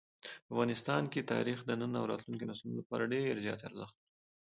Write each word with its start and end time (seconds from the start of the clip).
افغانستان 0.51 1.03
کې 1.11 1.27
تاریخ 1.33 1.57
د 1.65 1.71
نن 1.81 1.91
او 1.99 2.05
راتلونکي 2.11 2.45
نسلونو 2.49 2.79
لپاره 2.81 3.09
ډېر 3.13 3.33
زیات 3.45 3.59
ارزښت 3.67 3.95
لري. 3.99 4.09